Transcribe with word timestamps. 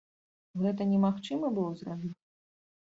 Гэтага 0.61 0.89
немагчыма 0.95 1.47
было 1.61 1.71
зрабіць? 1.85 2.15